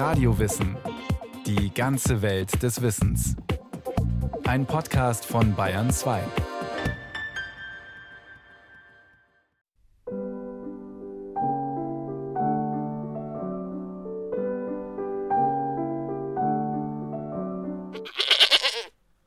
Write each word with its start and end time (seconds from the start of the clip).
Radiowissen. 0.00 0.78
Die 1.44 1.74
ganze 1.74 2.22
Welt 2.22 2.62
des 2.62 2.80
Wissens. 2.80 3.36
Ein 4.44 4.64
Podcast 4.64 5.26
von 5.26 5.54
Bayern 5.54 5.90
2. 5.90 6.24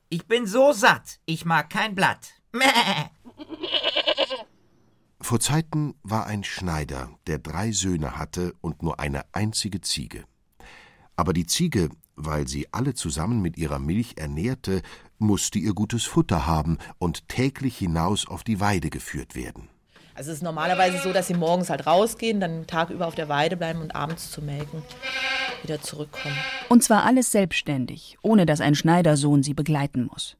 Ich 0.10 0.26
bin 0.26 0.48
so 0.48 0.71
satt, 0.71 1.20
ich 1.28 1.46
mag 1.46 1.70
kein 1.70 1.94
Blatt. 1.94 2.34
Mäh. 2.52 2.64
Vor 5.21 5.40
Zeiten 5.40 5.94
war 6.02 6.26
ein 6.26 6.44
Schneider, 6.44 7.12
der 7.28 7.38
drei 7.38 7.71
Söhne 7.71 8.18
hatte 8.18 8.55
und 8.62 8.82
nur 8.82 9.00
eine 9.00 9.24
einzige 9.34 9.80
Ziege. 9.80 10.26
Aber 11.23 11.32
die 11.32 11.45
Ziege, 11.45 11.88
weil 12.18 12.50
sie 12.50 12.68
alle 12.73 12.95
zusammen 12.95 13.41
mit 13.41 13.55
ihrer 13.55 13.80
Milch 13.80 14.16
ernährte, 14.18 14.82
musste 15.20 15.58
ihr 15.58 15.73
gutes 15.73 16.04
Futter 16.04 16.46
haben 16.46 16.80
und 16.99 17.30
täglich 17.30 17.77
hinaus 17.77 18.27
auf 18.27 18.44
die 18.44 18.59
Weide 18.59 18.90
geführt 18.90 19.34
werden. 19.34 19.70
Also 20.16 20.32
es 20.32 20.40
ist 20.40 20.44
normalerweise 20.44 20.98
so, 21.02 21.13
dass 21.13 21.27
sie 21.27 21.34
morgens 21.34 21.70
halt 21.70 21.88
rausgehen, 21.88 22.41
dann 22.41 22.52
den 22.52 22.68
Tag 22.68 22.90
über 22.90 23.08
auf 23.08 23.16
der 23.16 23.30
Weide 23.30 23.55
bleiben 23.55 23.80
und 23.80 23.96
abends 23.96 24.32
zu 24.32 24.41
melken 24.41 24.84
wieder 25.62 25.82
zurückkommen. 25.82 26.36
Und 26.68 26.84
zwar 26.84 27.05
alles 27.05 27.32
selbstständig, 27.32 28.18
ohne 28.21 28.46
dass 28.46 28.60
ein 28.60 28.76
Schneidersohn 28.76 29.44
sie 29.44 29.54
begleiten 29.54 30.10
muss. 30.12 30.35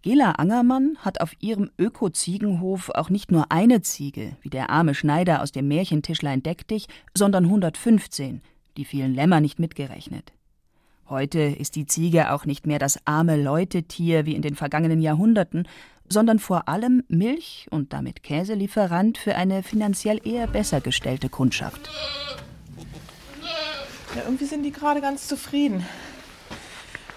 Gela 0.00 0.30
Angermann 0.30 0.96
hat 1.00 1.20
auf 1.20 1.34
ihrem 1.40 1.70
Öko-Ziegenhof 1.76 2.88
auch 2.88 3.10
nicht 3.10 3.30
nur 3.30 3.52
eine 3.52 3.82
Ziege, 3.82 4.38
wie 4.40 4.48
der 4.48 4.70
arme 4.70 4.94
Schneider 4.94 5.42
aus 5.42 5.52
dem 5.52 5.68
Märchentischlein 5.68 6.42
Deck 6.42 6.66
dich, 6.68 6.86
sondern 7.14 7.44
115, 7.44 8.40
die 8.76 8.84
vielen 8.84 9.14
Lämmer 9.14 9.40
nicht 9.40 9.58
mitgerechnet. 9.58 10.32
Heute 11.08 11.40
ist 11.40 11.74
die 11.74 11.86
Ziege 11.86 12.32
auch 12.32 12.44
nicht 12.44 12.66
mehr 12.66 12.78
das 12.78 13.04
arme 13.04 13.36
Leutetier 13.36 14.26
wie 14.26 14.34
in 14.34 14.42
den 14.42 14.54
vergangenen 14.54 15.00
Jahrhunderten, 15.00 15.66
sondern 16.08 16.38
vor 16.38 16.68
allem 16.68 17.02
Milch- 17.08 17.66
und 17.70 17.92
damit 17.92 18.22
Käselieferant 18.22 19.18
für 19.18 19.34
eine 19.34 19.62
finanziell 19.62 20.20
eher 20.24 20.46
besser 20.46 20.80
gestellte 20.80 21.28
Kundschaft. 21.28 21.90
Ja, 24.14 24.22
irgendwie 24.24 24.44
sind 24.44 24.64
die 24.64 24.72
gerade 24.72 25.00
ganz 25.00 25.28
zufrieden. 25.28 25.86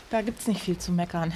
Da 0.09 0.21
gibt's 0.21 0.47
nicht 0.47 0.61
viel 0.61 0.77
zu 0.77 0.91
meckern. 0.91 1.33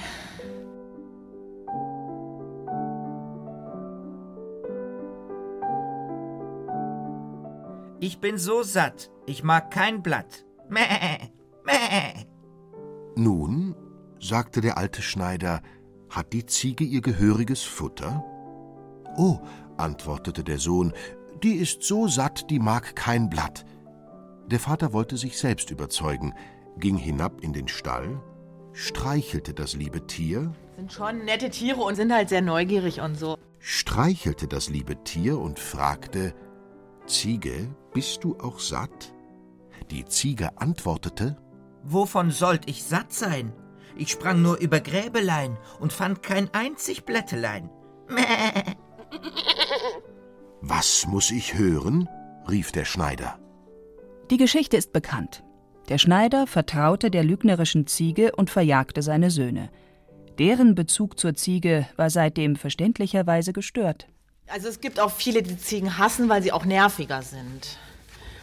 Ich 8.00 8.20
bin 8.20 8.38
so 8.38 8.62
satt, 8.62 9.10
ich 9.28 9.44
mag 9.44 9.70
kein 9.70 10.02
Blatt. 10.02 10.44
Mäh. 10.68 11.30
Mäh. 11.64 12.26
Nun, 13.16 13.74
sagte 14.20 14.60
der 14.60 14.78
alte 14.78 15.02
Schneider, 15.02 15.62
hat 16.10 16.32
die 16.32 16.46
Ziege 16.46 16.84
ihr 16.84 17.00
gehöriges 17.00 17.62
Futter? 17.62 18.24
Oh, 19.16 19.38
antwortete 19.76 20.44
der 20.44 20.58
Sohn, 20.58 20.92
die 21.42 21.54
ist 21.54 21.82
so 21.82 22.08
satt, 22.08 22.50
die 22.50 22.58
mag 22.58 22.96
kein 22.96 23.28
Blatt. 23.28 23.64
Der 24.46 24.60
Vater 24.60 24.92
wollte 24.92 25.16
sich 25.16 25.38
selbst 25.38 25.70
überzeugen, 25.70 26.32
ging 26.78 26.96
hinab 26.96 27.42
in 27.42 27.52
den 27.52 27.68
Stall, 27.68 28.20
streichelte 28.72 29.52
das 29.52 29.74
liebe 29.74 30.06
Tier, 30.06 30.52
Sind 30.76 30.92
schon 30.92 31.24
nette 31.24 31.50
Tiere 31.50 31.80
und 31.82 31.96
sind 31.96 32.12
halt 32.12 32.28
sehr 32.28 32.42
neugierig 32.42 33.00
und 33.00 33.16
so. 33.16 33.36
streichelte 33.58 34.46
das 34.48 34.68
liebe 34.68 35.02
Tier 35.04 35.38
und 35.38 35.58
fragte 35.58 36.34
Ziege, 37.06 37.68
bist 37.92 38.24
du 38.24 38.36
auch 38.38 38.58
satt? 38.58 39.12
Die 39.90 40.04
Ziege 40.04 40.50
antwortete 40.56 41.36
Wovon 41.82 42.30
sollt 42.30 42.68
ich 42.68 42.84
satt 42.84 43.12
sein? 43.12 43.52
Ich 43.96 44.10
sprang 44.10 44.42
nur 44.42 44.58
über 44.58 44.80
Gräbelein 44.80 45.56
und 45.80 45.92
fand 45.92 46.22
kein 46.22 46.52
einzig 46.52 47.04
Blättelein. 47.04 47.70
Mäh. 48.08 48.22
Was 50.60 51.06
muss 51.06 51.30
ich 51.30 51.54
hören? 51.54 52.08
rief 52.48 52.72
der 52.72 52.84
Schneider. 52.84 53.38
Die 54.30 54.36
Geschichte 54.36 54.76
ist 54.76 54.92
bekannt. 54.92 55.42
Der 55.88 55.98
Schneider 55.98 56.46
vertraute 56.46 57.10
der 57.10 57.24
lügnerischen 57.24 57.86
Ziege 57.86 58.32
und 58.36 58.50
verjagte 58.50 59.02
seine 59.02 59.30
Söhne. 59.30 59.70
Deren 60.38 60.74
Bezug 60.74 61.18
zur 61.18 61.34
Ziege 61.34 61.88
war 61.96 62.10
seitdem 62.10 62.56
verständlicherweise 62.56 63.52
gestört. 63.52 64.06
Also 64.46 64.68
es 64.68 64.80
gibt 64.80 65.00
auch 65.00 65.10
viele, 65.10 65.42
die 65.42 65.58
Ziegen 65.58 65.98
hassen, 65.98 66.28
weil 66.28 66.42
sie 66.42 66.52
auch 66.52 66.64
nerviger 66.64 67.22
sind. 67.22 67.78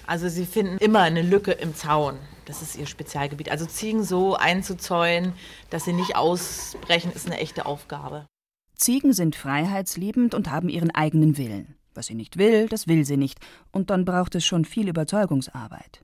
Also 0.08 0.30
sie 0.30 0.46
finden 0.46 0.78
immer 0.78 1.02
eine 1.02 1.22
Lücke 1.22 1.52
im 1.52 1.76
Zaun. 1.76 2.18
Das 2.46 2.62
ist 2.62 2.76
ihr 2.76 2.86
Spezialgebiet. 2.86 3.50
Also 3.50 3.66
Ziegen 3.66 4.04
so 4.04 4.36
einzuzäunen, 4.36 5.34
dass 5.70 5.86
sie 5.86 5.94
nicht 5.94 6.16
ausbrechen, 6.16 7.12
ist 7.12 7.26
eine 7.26 7.40
echte 7.40 7.66
Aufgabe. 7.66 8.28
Ziegen 8.76 9.14
sind 9.14 9.36
freiheitsliebend 9.36 10.36
und 10.36 10.52
haben 10.52 10.70
ihren 10.70 10.92
eigenen 10.92 11.38
Willen. 11.38 11.76
Was 11.94 12.08
sie 12.08 12.14
nicht 12.14 12.38
will, 12.38 12.68
das 12.68 12.88
will 12.88 13.06
sie 13.06 13.18
nicht, 13.18 13.40
und 13.72 13.90
dann 13.90 14.04
braucht 14.04 14.36
es 14.36 14.46
schon 14.46 14.66
viel 14.66 14.90
Überzeugungsarbeit. 14.90 16.04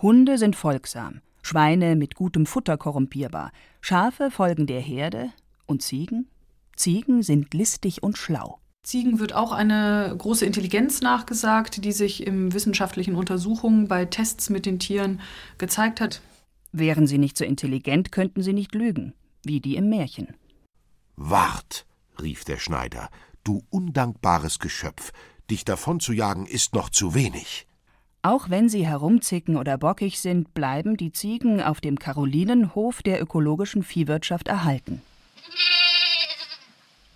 Hunde 0.00 0.38
sind 0.38 0.54
folgsam, 0.54 1.20
Schweine 1.42 1.96
mit 1.96 2.14
gutem 2.14 2.46
Futter 2.46 2.78
korrumpierbar, 2.78 3.50
Schafe 3.80 4.30
folgen 4.30 4.68
der 4.68 4.80
Herde 4.80 5.30
und 5.66 5.82
Ziegen? 5.82 6.28
Ziegen 6.76 7.22
sind 7.22 7.52
listig 7.52 8.04
und 8.04 8.16
schlau. 8.16 8.59
Ziegen 8.82 9.18
wird 9.18 9.34
auch 9.34 9.52
eine 9.52 10.14
große 10.16 10.46
Intelligenz 10.46 11.00
nachgesagt, 11.02 11.84
die 11.84 11.92
sich 11.92 12.26
in 12.26 12.52
wissenschaftlichen 12.52 13.14
Untersuchungen 13.14 13.88
bei 13.88 14.06
Tests 14.06 14.48
mit 14.48 14.64
den 14.66 14.78
Tieren 14.78 15.20
gezeigt 15.58 16.00
hat. 16.00 16.22
Wären 16.72 17.06
sie 17.06 17.18
nicht 17.18 17.36
so 17.36 17.44
intelligent, 17.44 18.10
könnten 18.10 18.42
sie 18.42 18.52
nicht 18.52 18.74
lügen, 18.74 19.12
wie 19.44 19.60
die 19.60 19.76
im 19.76 19.88
Märchen. 19.90 20.34
Wart, 21.16 21.84
rief 22.20 22.44
der 22.44 22.58
Schneider, 22.58 23.10
du 23.44 23.62
undankbares 23.70 24.58
Geschöpf, 24.58 25.12
dich 25.50 25.64
davon 25.64 26.00
zu 26.00 26.12
jagen 26.12 26.46
ist 26.46 26.74
noch 26.74 26.88
zu 26.88 27.14
wenig. 27.14 27.66
Auch 28.22 28.50
wenn 28.50 28.68
sie 28.68 28.86
herumzicken 28.86 29.56
oder 29.56 29.78
bockig 29.78 30.20
sind, 30.20 30.54
bleiben 30.54 30.96
die 30.96 31.12
Ziegen 31.12 31.62
auf 31.62 31.80
dem 31.80 31.98
Karolinenhof 31.98 33.02
der 33.02 33.20
ökologischen 33.20 33.82
Viehwirtschaft 33.82 34.48
erhalten. 34.48 35.02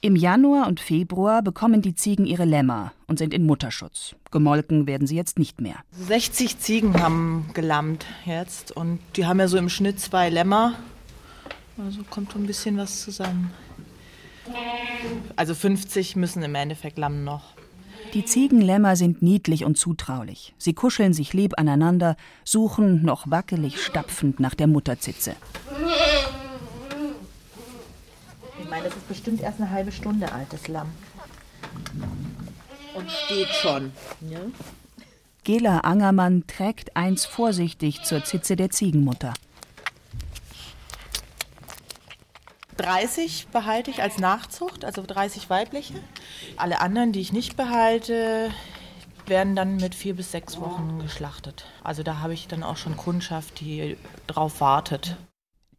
Im 0.04 0.16
Januar 0.16 0.66
und 0.66 0.80
Februar 0.80 1.40
bekommen 1.40 1.80
die 1.80 1.94
Ziegen 1.94 2.26
ihre 2.26 2.44
Lämmer 2.44 2.92
und 3.06 3.18
sind 3.18 3.32
in 3.32 3.46
Mutterschutz. 3.46 4.14
Gemolken 4.30 4.86
werden 4.86 5.06
sie 5.06 5.16
jetzt 5.16 5.38
nicht 5.38 5.62
mehr. 5.62 5.76
60 5.92 6.58
Ziegen 6.58 7.00
haben 7.02 7.48
gelammt 7.54 8.04
jetzt 8.26 8.70
und 8.70 8.98
die 9.16 9.24
haben 9.24 9.40
ja 9.40 9.48
so 9.48 9.56
im 9.56 9.70
Schnitt 9.70 9.98
zwei 9.98 10.28
Lämmer. 10.28 10.74
Also 11.78 12.00
kommt 12.10 12.32
so 12.32 12.38
ein 12.38 12.46
bisschen 12.46 12.76
was 12.76 13.00
zusammen. 13.00 13.50
Also 15.36 15.54
50 15.54 16.16
müssen 16.16 16.42
im 16.42 16.54
Endeffekt 16.54 16.98
lammen 16.98 17.24
noch. 17.24 17.54
Die 18.12 18.26
Ziegenlämmer 18.26 18.96
sind 18.96 19.22
niedlich 19.22 19.64
und 19.64 19.78
zutraulich. 19.78 20.52
Sie 20.58 20.74
kuscheln 20.74 21.14
sich 21.14 21.32
lieb 21.32 21.58
aneinander, 21.58 22.16
suchen 22.44 23.02
noch 23.06 23.30
wackelig 23.30 23.82
stapfend 23.82 24.38
nach 24.38 24.54
der 24.54 24.66
Mutterzitze. 24.66 25.34
Ich 28.64 28.70
meine, 28.70 28.73
das 28.84 28.94
ist 28.94 29.08
bestimmt 29.08 29.40
erst 29.40 29.60
eine 29.60 29.70
halbe 29.70 29.90
Stunde 29.90 30.30
altes 30.30 30.68
Lamm. 30.68 30.92
Und 32.94 33.10
steht 33.10 33.48
schon. 33.48 33.92
Ja? 34.20 34.40
Gela 35.42 35.78
Angermann 35.80 36.46
trägt 36.46 36.96
eins 36.96 37.24
vorsichtig 37.24 38.02
zur 38.04 38.24
Zitze 38.24 38.56
der 38.56 38.70
Ziegenmutter. 38.70 39.34
30 42.76 43.48
behalte 43.48 43.90
ich 43.90 44.02
als 44.02 44.18
Nachzucht, 44.18 44.84
also 44.84 45.02
30 45.06 45.48
weibliche. 45.48 45.94
Alle 46.56 46.80
anderen, 46.80 47.12
die 47.12 47.20
ich 47.20 47.32
nicht 47.32 47.56
behalte, 47.56 48.50
werden 49.26 49.56
dann 49.56 49.76
mit 49.76 49.94
vier 49.94 50.14
bis 50.14 50.32
sechs 50.32 50.60
Wochen 50.60 50.98
geschlachtet. 51.00 51.66
Also 51.82 52.02
da 52.02 52.18
habe 52.18 52.34
ich 52.34 52.48
dann 52.48 52.62
auch 52.62 52.76
schon 52.76 52.96
Kundschaft, 52.96 53.60
die 53.60 53.96
drauf 54.26 54.60
wartet. 54.60 55.16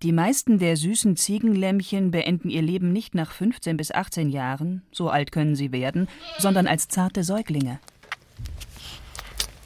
Die 0.03 0.12
meisten 0.12 0.59
der 0.59 0.75
süßen 0.75 1.15
Ziegenlämmchen 1.15 2.12
beenden 2.12 2.50
ihr 2.50 2.62
Leben 2.62 2.92
nicht 2.92 3.15
nach 3.15 3.31
15 3.31 3.77
bis 3.77 3.92
18 3.92 4.30
Jahren, 4.30 4.83
so 4.92 5.09
alt 5.09 5.31
können 5.31 5.56
sie 5.56 5.71
werden, 5.71 6.07
sondern 6.38 6.68
als 6.68 6.88
zarte 6.88 7.24
Säuglinge. 7.24 7.80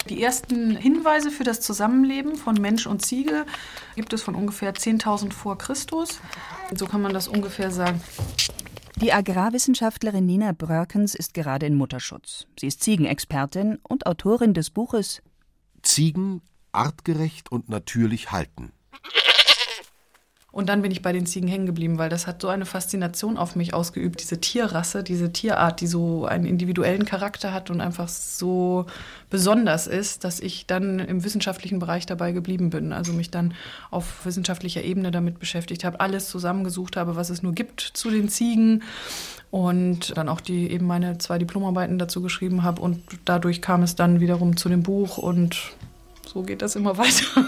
Die 0.08 0.24
ersten 0.24 0.76
Hinweise 0.76 1.30
für 1.30 1.44
das 1.44 1.62
Zusammenleben 1.62 2.36
von 2.36 2.56
Mensch 2.56 2.88
und 2.88 3.06
Ziege 3.06 3.46
gibt 3.96 4.14
es 4.14 4.22
von 4.22 4.34
ungefähr 4.36 4.74
10.000 4.74 5.32
vor 5.34 5.58
Christus. 5.58 6.20
So 6.76 6.88
kann 6.88 7.02
man 7.02 7.14
das 7.14 7.28
ungefähr 7.28 7.70
sagen. 7.70 8.02
Die 8.96 9.14
Agrarwissenschaftlerin 9.14 10.26
Nina 10.26 10.52
Brörkens 10.52 11.16
ist 11.16 11.34
gerade 11.34 11.66
in 11.66 11.76
Mutterschutz. 11.76 12.48
Sie 12.60 12.68
ist 12.68 12.84
Ziegenexpertin 12.84 13.78
und 13.84 14.08
Autorin 14.08 14.54
des 14.54 14.72
Buches 14.72 15.22
Ziegen 15.84 16.42
artgerecht 16.72 17.52
und 17.52 17.70
natürlich 17.70 18.32
halten. 18.32 18.72
Und 20.52 20.68
dann 20.68 20.82
bin 20.82 20.92
ich 20.92 21.04
bei 21.04 21.14
den 21.14 21.28
Ziegen 21.28 21.48
hängen 21.48 21.68
geblieben, 21.68 22.00
weil 22.00 22.10
das 22.10 22.26
hat 22.26 22.42
so 22.42 22.48
eine 22.48 22.66
Faszination 22.66 23.38
auf 23.38 23.56
mich 23.56 23.74
ausgeübt, 23.76 24.20
diese 24.22 24.42
Tierrasse, 24.42 25.04
diese 25.04 25.32
Tierart, 25.32 25.80
die 25.80 25.86
so 25.86 26.26
einen 26.26 26.46
individuellen 26.46 27.06
Charakter 27.06 27.54
hat 27.54 27.70
und 27.70 27.82
einfach 27.82 28.08
so 28.08 28.88
besonders 29.30 29.86
ist, 29.86 30.24
dass 30.24 30.40
ich 30.40 30.66
dann 30.66 30.98
im 30.98 31.24
wissenschaftlichen 31.24 31.78
Bereich 31.78 32.08
dabei 32.08 32.32
geblieben 32.32 32.72
bin. 32.72 32.94
Also 32.94 33.14
mich 33.14 33.30
dann 33.30 33.54
auf 33.92 34.26
wissenschaftlicher 34.26 34.84
Ebene 34.84 35.12
damit 35.12 35.40
beschäftigt 35.40 35.84
habe, 35.84 36.00
alles 36.00 36.30
zusammengesucht 36.30 36.98
habe, 36.98 37.16
was 37.16 37.30
es 37.30 37.44
nur 37.44 37.54
gibt 37.54 37.82
zu 37.82 38.10
den 38.10 38.28
Ziegen 38.28 38.82
und 39.52 40.18
dann 40.18 40.30
auch 40.30 40.42
die 40.42 40.72
eben 40.72 40.88
meine 40.88 41.20
zwei 41.20 41.38
Diplomarbeiten 41.38 42.00
dazu 42.00 42.22
geschrieben 42.22 42.64
habe 42.64 42.82
und 42.82 43.02
dadurch 43.26 43.62
kam 43.62 43.84
es 43.84 43.96
dann 43.96 44.20
wiederum 44.20 44.58
zu 44.58 44.70
dem 44.70 44.84
Buch 44.84 45.18
und 45.18 45.74
so 46.28 46.44
geht 46.44 46.62
das 46.62 46.76
immer 46.76 46.98
weiter. 46.98 47.46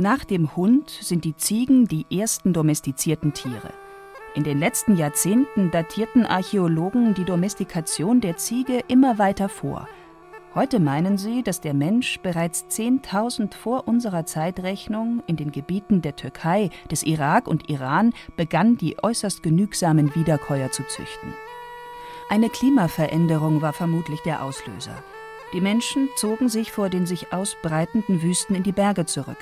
Nach 0.00 0.24
dem 0.24 0.56
Hund 0.56 0.88
sind 0.88 1.26
die 1.26 1.36
Ziegen 1.36 1.86
die 1.86 2.06
ersten 2.10 2.54
domestizierten 2.54 3.34
Tiere. 3.34 3.70
In 4.34 4.44
den 4.44 4.58
letzten 4.58 4.96
Jahrzehnten 4.96 5.70
datierten 5.70 6.24
Archäologen 6.24 7.12
die 7.12 7.26
Domestikation 7.26 8.22
der 8.22 8.38
Ziege 8.38 8.80
immer 8.88 9.18
weiter 9.18 9.50
vor. 9.50 9.86
Heute 10.54 10.80
meinen 10.80 11.18
sie, 11.18 11.42
dass 11.42 11.60
der 11.60 11.74
Mensch 11.74 12.18
bereits 12.20 12.64
10.000 12.70 13.52
vor 13.54 13.86
unserer 13.86 14.24
Zeitrechnung 14.24 15.22
in 15.26 15.36
den 15.36 15.52
Gebieten 15.52 16.00
der 16.00 16.16
Türkei, 16.16 16.70
des 16.90 17.02
Irak 17.02 17.46
und 17.46 17.68
Iran 17.68 18.14
begann, 18.38 18.78
die 18.78 18.96
äußerst 19.02 19.42
genügsamen 19.42 20.14
Wiederkäuer 20.14 20.70
zu 20.70 20.82
züchten. 20.84 21.34
Eine 22.30 22.48
Klimaveränderung 22.48 23.60
war 23.60 23.74
vermutlich 23.74 24.20
der 24.22 24.42
Auslöser. 24.42 25.04
Die 25.52 25.60
Menschen 25.60 26.08
zogen 26.16 26.48
sich 26.48 26.72
vor 26.72 26.88
den 26.88 27.04
sich 27.04 27.34
ausbreitenden 27.34 28.22
Wüsten 28.22 28.54
in 28.54 28.62
die 28.62 28.72
Berge 28.72 29.04
zurück 29.04 29.36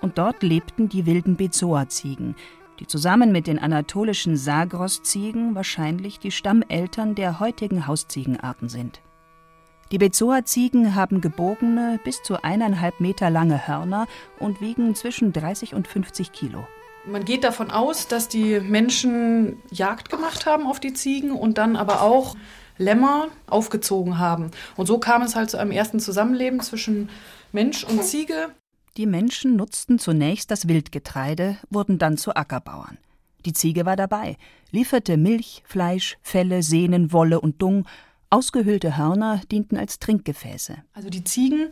und 0.00 0.18
dort 0.18 0.42
lebten 0.42 0.88
die 0.88 1.06
wilden 1.06 1.36
Bezoa-Ziegen, 1.36 2.36
die 2.80 2.86
zusammen 2.86 3.32
mit 3.32 3.46
den 3.46 3.58
anatolischen 3.58 4.36
Sagros-Ziegen 4.36 5.54
wahrscheinlich 5.54 6.18
die 6.18 6.30
Stammeltern 6.30 7.14
der 7.14 7.40
heutigen 7.40 7.86
Hausziegenarten 7.86 8.68
sind. 8.68 9.00
Die 9.92 9.98
Bezoa-Ziegen 9.98 10.94
haben 10.94 11.20
gebogene, 11.20 12.00
bis 12.04 12.22
zu 12.22 12.42
eineinhalb 12.42 13.00
Meter 13.00 13.30
lange 13.30 13.68
Hörner 13.68 14.06
und 14.40 14.60
wiegen 14.60 14.94
zwischen 14.94 15.32
30 15.32 15.74
und 15.74 15.86
50 15.86 16.32
Kilo. 16.32 16.66
Man 17.06 17.24
geht 17.24 17.44
davon 17.44 17.70
aus, 17.70 18.08
dass 18.08 18.28
die 18.28 18.60
Menschen 18.60 19.62
Jagd 19.70 20.08
gemacht 20.08 20.46
haben 20.46 20.66
auf 20.66 20.80
die 20.80 20.94
Ziegen 20.94 21.32
und 21.32 21.58
dann 21.58 21.76
aber 21.76 22.00
auch 22.00 22.34
Lämmer 22.78 23.28
aufgezogen 23.46 24.18
haben. 24.18 24.50
Und 24.76 24.86
so 24.86 24.98
kam 24.98 25.22
es 25.22 25.36
halt 25.36 25.50
zu 25.50 25.58
einem 25.58 25.70
ersten 25.70 26.00
Zusammenleben 26.00 26.60
zwischen 26.60 27.10
Mensch 27.52 27.84
und 27.84 28.02
Ziege. 28.02 28.50
Die 28.96 29.06
Menschen 29.06 29.56
nutzten 29.56 29.98
zunächst 29.98 30.52
das 30.52 30.68
Wildgetreide, 30.68 31.56
wurden 31.68 31.98
dann 31.98 32.16
zu 32.16 32.36
Ackerbauern. 32.36 32.98
Die 33.44 33.52
Ziege 33.52 33.84
war 33.86 33.96
dabei, 33.96 34.36
lieferte 34.70 35.16
Milch, 35.16 35.64
Fleisch, 35.66 36.16
Felle, 36.22 36.62
Sehnen, 36.62 37.12
Wolle 37.12 37.40
und 37.40 37.60
Dung. 37.60 37.86
Ausgehöhlte 38.30 38.96
Hörner 38.96 39.40
dienten 39.50 39.76
als 39.76 39.98
Trinkgefäße. 39.98 40.76
Also 40.92 41.10
die 41.10 41.24
Ziegen 41.24 41.70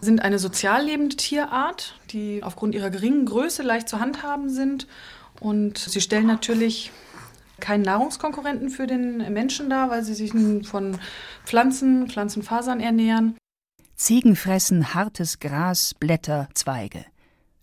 sind 0.00 0.22
eine 0.22 0.38
sozial 0.38 0.86
lebende 0.86 1.16
Tierart, 1.16 2.00
die 2.10 2.42
aufgrund 2.42 2.74
ihrer 2.74 2.88
geringen 2.88 3.26
Größe 3.26 3.62
leicht 3.62 3.88
zu 3.88 4.00
handhaben 4.00 4.48
sind. 4.48 4.86
Und 5.40 5.76
sie 5.76 6.00
stellen 6.00 6.26
natürlich 6.26 6.90
keinen 7.60 7.82
Nahrungskonkurrenten 7.82 8.70
für 8.70 8.86
den 8.86 9.18
Menschen 9.32 9.68
dar, 9.68 9.90
weil 9.90 10.04
sie 10.04 10.14
sich 10.14 10.32
von 10.66 10.98
Pflanzen, 11.44 12.08
Pflanzenfasern 12.08 12.80
ernähren. 12.80 13.36
Ziegen 14.02 14.34
fressen 14.34 14.94
hartes 14.94 15.38
Gras, 15.38 15.94
Blätter, 15.94 16.48
Zweige. 16.54 17.04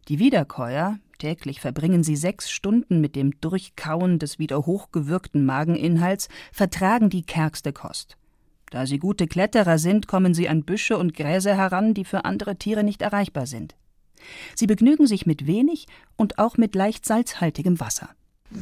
Die 0.07 0.19
Wiederkäuer, 0.19 0.97
täglich 1.17 1.59
verbringen 1.59 2.01
sie 2.01 2.15
sechs 2.15 2.49
Stunden 2.49 3.01
mit 3.01 3.17
dem 3.17 3.41
Durchkauen 3.41 4.19
des 4.19 4.39
wieder 4.39 4.65
hochgewürgten 4.65 5.45
Mageninhalts, 5.45 6.29
vertragen 6.53 7.09
die 7.09 7.23
kärgste 7.23 7.73
Kost. 7.73 8.15
Da 8.69 8.85
sie 8.85 8.99
gute 8.99 9.27
Kletterer 9.27 9.77
sind, 9.77 10.07
kommen 10.07 10.33
sie 10.33 10.47
an 10.47 10.63
Büsche 10.63 10.97
und 10.97 11.13
Gräser 11.13 11.57
heran, 11.57 11.93
die 11.93 12.05
für 12.05 12.23
andere 12.23 12.55
Tiere 12.55 12.85
nicht 12.85 13.01
erreichbar 13.01 13.45
sind. 13.45 13.75
Sie 14.55 14.65
begnügen 14.65 15.07
sich 15.07 15.25
mit 15.25 15.45
wenig 15.45 15.87
und 16.15 16.39
auch 16.39 16.55
mit 16.55 16.73
leicht 16.73 17.05
salzhaltigem 17.05 17.81
Wasser. 17.81 18.11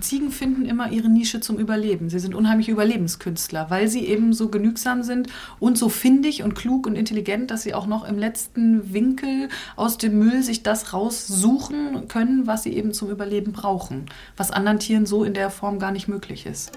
Ziegen 0.01 0.31
finden 0.31 0.65
immer 0.65 0.91
ihre 0.91 1.07
Nische 1.07 1.39
zum 1.39 1.57
Überleben. 1.57 2.09
Sie 2.09 2.19
sind 2.19 2.35
unheimliche 2.35 2.71
Überlebenskünstler, 2.71 3.69
weil 3.69 3.87
sie 3.87 4.05
eben 4.05 4.33
so 4.33 4.49
genügsam 4.49 5.01
sind 5.01 5.29
und 5.59 5.77
so 5.77 5.87
findig 5.87 6.43
und 6.43 6.55
klug 6.55 6.87
und 6.87 6.95
intelligent, 6.95 7.51
dass 7.51 7.63
sie 7.63 7.73
auch 7.73 7.87
noch 7.87 8.05
im 8.05 8.17
letzten 8.17 8.93
Winkel 8.93 9.47
aus 9.77 9.97
dem 9.97 10.19
Müll 10.19 10.43
sich 10.43 10.61
das 10.61 10.93
raussuchen 10.93 12.09
können, 12.09 12.47
was 12.47 12.63
sie 12.63 12.73
eben 12.73 12.91
zum 12.91 13.09
Überleben 13.09 13.53
brauchen, 13.53 14.07
was 14.35 14.51
anderen 14.51 14.79
Tieren 14.79 15.05
so 15.05 15.23
in 15.23 15.33
der 15.33 15.49
Form 15.49 15.79
gar 15.79 15.91
nicht 15.91 16.09
möglich 16.09 16.45
ist. 16.45 16.71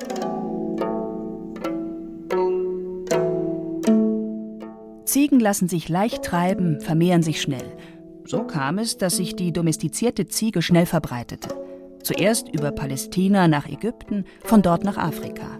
Ziegen 5.04 5.40
lassen 5.40 5.68
sich 5.68 5.88
leicht 5.88 6.22
treiben, 6.22 6.80
vermehren 6.80 7.24
sich 7.24 7.42
schnell. 7.42 7.76
So 8.24 8.44
kam 8.44 8.78
es, 8.78 8.98
dass 8.98 9.16
sich 9.16 9.34
die 9.34 9.52
domestizierte 9.52 10.28
Ziege 10.28 10.62
schnell 10.62 10.86
verbreitete. 10.86 11.69
Zuerst 12.02 12.48
über 12.48 12.70
Palästina 12.72 13.48
nach 13.48 13.68
Ägypten, 13.68 14.24
von 14.44 14.62
dort 14.62 14.84
nach 14.84 14.96
Afrika. 14.96 15.58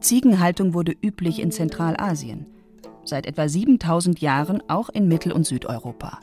Ziegenhaltung 0.00 0.74
wurde 0.74 0.94
üblich 1.02 1.40
in 1.40 1.50
Zentralasien, 1.50 2.46
seit 3.04 3.26
etwa 3.26 3.48
7000 3.48 4.20
Jahren 4.20 4.62
auch 4.68 4.88
in 4.88 5.08
Mittel- 5.08 5.32
und 5.32 5.46
Südeuropa. 5.46 6.20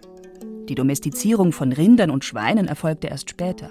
Die 0.69 0.75
Domestizierung 0.75 1.51
von 1.51 1.71
Rindern 1.71 2.09
und 2.09 2.25
Schweinen 2.25 2.67
erfolgte 2.67 3.07
erst 3.07 3.29
später. 3.29 3.69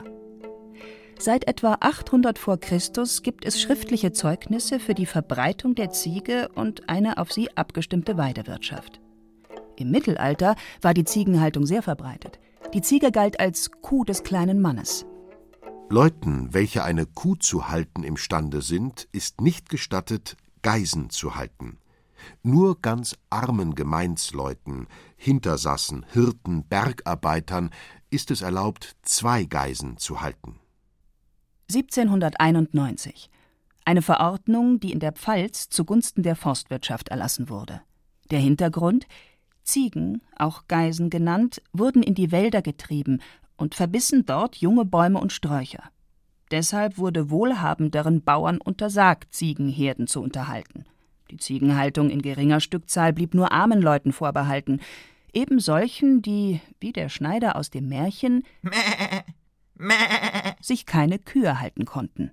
Seit 1.18 1.46
etwa 1.46 1.78
800 1.80 2.38
vor 2.38 2.58
Christus 2.58 3.22
gibt 3.22 3.44
es 3.44 3.60
schriftliche 3.60 4.12
Zeugnisse 4.12 4.80
für 4.80 4.94
die 4.94 5.06
Verbreitung 5.06 5.74
der 5.74 5.90
Ziege 5.90 6.48
und 6.54 6.88
eine 6.88 7.18
auf 7.18 7.32
sie 7.32 7.56
abgestimmte 7.56 8.16
Weidewirtschaft. 8.16 9.00
Im 9.76 9.90
Mittelalter 9.90 10.56
war 10.82 10.94
die 10.94 11.04
Ziegenhaltung 11.04 11.66
sehr 11.66 11.82
verbreitet. 11.82 12.38
Die 12.74 12.80
Ziege 12.80 13.10
galt 13.10 13.40
als 13.40 13.70
Kuh 13.82 14.04
des 14.04 14.22
kleinen 14.22 14.60
Mannes. 14.60 15.06
Leuten, 15.94 16.52
welche 16.52 16.82
eine 16.82 17.06
Kuh 17.06 17.36
zu 17.36 17.68
halten 17.68 18.02
imstande 18.02 18.62
sind, 18.62 19.06
ist 19.12 19.40
nicht 19.40 19.68
gestattet, 19.68 20.36
Geisen 20.60 21.08
zu 21.08 21.36
halten. 21.36 21.78
Nur 22.42 22.82
ganz 22.82 23.16
armen 23.30 23.76
Gemeinsleuten, 23.76 24.88
Hintersassen, 25.16 26.04
Hirten, 26.10 26.66
Bergarbeitern 26.66 27.70
ist 28.10 28.32
es 28.32 28.42
erlaubt, 28.42 28.96
zwei 29.02 29.44
Geisen 29.44 29.96
zu 29.96 30.20
halten. 30.20 30.58
1791. 31.70 33.30
Eine 33.84 34.02
Verordnung, 34.02 34.80
die 34.80 34.90
in 34.90 34.98
der 34.98 35.12
Pfalz 35.12 35.68
zugunsten 35.68 36.24
der 36.24 36.34
Forstwirtschaft 36.34 37.10
erlassen 37.10 37.48
wurde. 37.48 37.82
Der 38.32 38.40
Hintergrund 38.40 39.06
Ziegen, 39.62 40.22
auch 40.36 40.66
Geisen 40.66 41.08
genannt, 41.08 41.62
wurden 41.72 42.02
in 42.02 42.16
die 42.16 42.32
Wälder 42.32 42.62
getrieben 42.62 43.20
und 43.56 43.76
verbissen 43.76 44.26
dort 44.26 44.56
junge 44.56 44.84
Bäume 44.84 45.20
und 45.20 45.32
Sträucher. 45.32 45.93
Deshalb 46.50 46.98
wurde 46.98 47.30
wohlhabenderen 47.30 48.22
Bauern 48.22 48.58
untersagt, 48.58 49.34
Ziegenherden 49.34 50.06
zu 50.06 50.22
unterhalten. 50.22 50.84
Die 51.30 51.38
Ziegenhaltung 51.38 52.10
in 52.10 52.22
geringer 52.22 52.60
Stückzahl 52.60 53.12
blieb 53.12 53.34
nur 53.34 53.50
armen 53.52 53.80
Leuten 53.80 54.12
vorbehalten, 54.12 54.80
eben 55.32 55.58
solchen, 55.58 56.22
die, 56.22 56.60
wie 56.80 56.92
der 56.92 57.08
Schneider 57.08 57.56
aus 57.56 57.70
dem 57.70 57.88
Märchen, 57.88 58.44
sich 60.60 60.86
keine 60.86 61.18
Kühe 61.18 61.60
halten 61.60 61.84
konnten. 61.86 62.30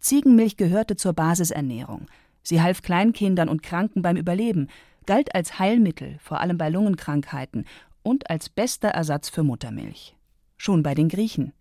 Ziegenmilch 0.00 0.56
gehörte 0.56 0.96
zur 0.96 1.12
Basisernährung. 1.12 2.06
Sie 2.42 2.60
half 2.60 2.82
Kleinkindern 2.82 3.48
und 3.48 3.62
Kranken 3.62 4.02
beim 4.02 4.16
Überleben, 4.16 4.68
galt 5.06 5.34
als 5.34 5.58
Heilmittel, 5.58 6.18
vor 6.20 6.40
allem 6.40 6.58
bei 6.58 6.68
Lungenkrankheiten, 6.68 7.66
und 8.02 8.30
als 8.30 8.48
bester 8.48 8.88
Ersatz 8.88 9.28
für 9.28 9.42
Muttermilch 9.42 10.18
schon 10.58 10.82
bei 10.82 10.94
den 10.94 11.08
Griechen. 11.08 11.52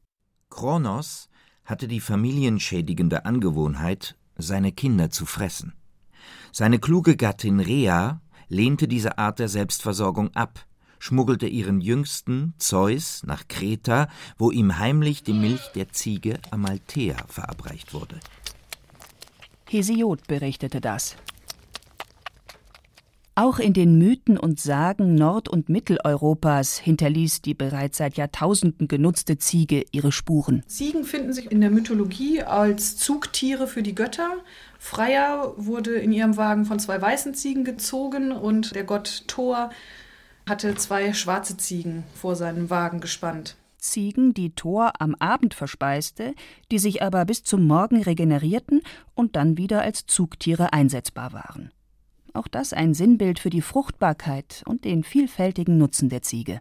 Kronos 0.50 1.27
hatte 1.68 1.88
die 1.88 2.00
familienschädigende 2.00 3.26
Angewohnheit, 3.26 4.16
seine 4.38 4.72
Kinder 4.72 5.12
zu 5.12 5.26
fressen. 5.26 5.74
Seine 6.52 6.80
kluge 6.80 7.18
Gattin 7.18 7.60
Rhea 7.60 8.22
lehnte 8.48 8.88
diese 8.88 9.18
Art 9.18 9.40
der 9.40 9.50
Selbstversorgung 9.50 10.34
ab, 10.34 10.66
schmuggelte 10.98 11.46
ihren 11.46 11.82
Jüngsten, 11.82 12.54
Zeus, 12.58 13.22
nach 13.26 13.48
Kreta, 13.50 14.08
wo 14.38 14.50
ihm 14.50 14.80
heimlich 14.80 15.24
die 15.24 15.34
Milch 15.34 15.68
der 15.76 15.90
Ziege 15.92 16.40
Amalthea 16.52 17.18
verabreicht 17.28 17.94
wurde. 17.94 18.18
Hesiod 19.68 20.26
berichtete 20.26 20.80
das. 20.80 21.18
Auch 23.38 23.60
in 23.60 23.74
den 23.74 24.00
Mythen 24.00 24.36
und 24.36 24.60
Sagen 24.60 25.14
Nord- 25.14 25.48
und 25.48 25.70
Mitteleuropas 25.70 26.80
hinterließ 26.80 27.44
die 27.44 27.54
bereits 27.54 28.00
seit 28.00 28.18
Jahrtausenden 28.18 28.88
genutzte 28.88 29.38
Ziege 29.38 29.86
ihre 29.92 30.12
Spuren. 30.12 30.64
Ziegen 30.66 31.04
finden 31.04 31.34
sich 31.34 31.52
in 31.52 31.62
der 31.62 31.70
Mythologie 31.70 32.42
als 32.42 32.98
Zugtiere 32.98 33.68
für 33.68 33.84
die 33.84 33.94
Götter. 33.94 34.38
Freya 34.80 35.54
wurde 35.56 35.92
in 35.92 36.12
ihrem 36.12 36.36
Wagen 36.36 36.66
von 36.66 36.80
zwei 36.80 37.00
weißen 37.00 37.36
Ziegen 37.36 37.64
gezogen 37.64 38.32
und 38.32 38.74
der 38.74 38.86
Gott 38.86 39.26
Thor 39.28 39.70
hatte 40.50 40.74
zwei 40.74 41.14
schwarze 41.14 41.58
Ziegen 41.58 42.06
vor 42.16 42.36
seinem 42.36 42.72
Wagen 42.72 43.02
gespannt. 43.02 43.56
Ziegen, 43.78 44.34
die 44.34 44.56
Thor 44.56 44.94
am 44.98 45.14
Abend 45.14 45.54
verspeiste, 45.54 46.34
die 46.72 46.80
sich 46.80 47.04
aber 47.04 47.24
bis 47.26 47.44
zum 47.44 47.68
Morgen 47.68 48.02
regenerierten 48.02 48.82
und 49.14 49.36
dann 49.36 49.60
wieder 49.60 49.84
als 49.84 50.08
Zugtiere 50.08 50.74
einsetzbar 50.74 51.34
waren. 51.34 51.70
Auch 52.38 52.48
das 52.48 52.72
ein 52.72 52.94
Sinnbild 52.94 53.40
für 53.40 53.50
die 53.50 53.64
Fruchtbarkeit 53.64 54.62
und 54.68 54.86
den 54.86 55.04
vielfältigen 55.04 55.80
Nutzen 55.80 56.08
der 56.08 56.22
Ziege. 56.22 56.60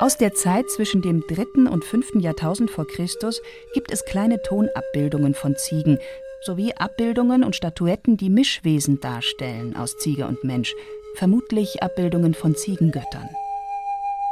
Aus 0.00 0.18
der 0.18 0.34
Zeit 0.34 0.68
zwischen 0.70 1.02
dem 1.02 1.20
dritten 1.28 1.68
und 1.68 1.84
fünften 1.84 2.18
Jahrtausend 2.18 2.68
vor 2.68 2.88
Christus 2.88 3.40
gibt 3.74 3.92
es 3.92 4.04
kleine 4.04 4.42
Tonabbildungen 4.42 5.34
von 5.34 5.54
Ziegen 5.54 6.00
sowie 6.42 6.74
Abbildungen 6.74 7.44
und 7.44 7.54
Statuetten, 7.54 8.16
die 8.16 8.28
Mischwesen 8.28 8.98
darstellen 8.98 9.76
aus 9.76 9.96
Ziege 9.98 10.26
und 10.26 10.42
Mensch, 10.42 10.74
vermutlich 11.14 11.80
Abbildungen 11.80 12.34
von 12.34 12.56
Ziegengöttern. 12.56 13.30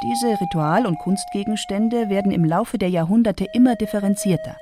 Diese 0.03 0.41
Ritual- 0.41 0.87
und 0.87 0.99
Kunstgegenstände 0.99 2.09
werden 2.09 2.33
im 2.33 2.45
Laufe 2.45 2.77
der 2.77 2.91
Jahrhunderte 2.91 3.47
immer 3.53 3.77
differenzierter. 3.77 4.57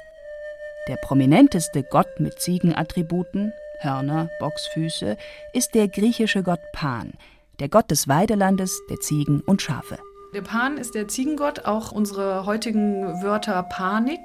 Der 0.86 0.96
prominenteste 0.96 1.82
Gott 1.82 2.20
mit 2.20 2.38
Ziegenattributen, 2.40 3.54
Hörner, 3.78 4.28
Boxfüße, 4.38 5.16
ist 5.54 5.74
der 5.74 5.88
griechische 5.88 6.42
Gott 6.42 6.60
Pan, 6.74 7.14
der 7.58 7.70
Gott 7.70 7.90
des 7.90 8.06
Weidelandes, 8.06 8.78
der 8.90 9.00
Ziegen 9.00 9.40
und 9.40 9.62
Schafe. 9.62 9.98
Der 10.34 10.42
Pan 10.42 10.76
ist 10.76 10.94
der 10.94 11.08
Ziegengott. 11.08 11.64
Auch 11.64 11.90
unsere 11.90 12.44
heutigen 12.44 13.22
Wörter 13.22 13.62
Panik 13.62 14.20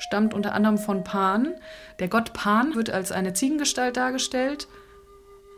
stammt 0.00 0.34
unter 0.34 0.52
anderem 0.52 0.78
von 0.78 1.04
Pan. 1.04 1.54
Der 2.00 2.08
Gott 2.08 2.32
Pan 2.32 2.74
wird 2.74 2.90
als 2.90 3.12
eine 3.12 3.34
Ziegengestalt 3.34 3.96
dargestellt. 3.96 4.66